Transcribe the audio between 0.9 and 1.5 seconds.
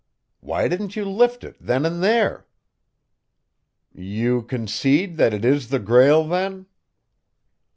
you lift